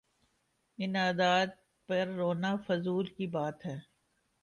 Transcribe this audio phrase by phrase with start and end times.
[0.79, 1.49] ان عادات
[1.89, 3.77] پہ رونا فضول کی بات ہے۔